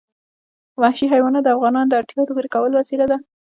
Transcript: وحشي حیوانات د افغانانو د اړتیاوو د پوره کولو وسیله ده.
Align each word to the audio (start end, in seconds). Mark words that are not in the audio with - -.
وحشي 0.81 1.05
حیوانات 1.13 1.43
د 1.45 1.47
افغانانو 1.57 1.89
د 1.89 1.93
اړتیاوو 1.99 2.27
د 2.27 2.31
پوره 2.35 2.49
کولو 2.53 2.73
وسیله 2.81 3.05
ده. 3.11 3.17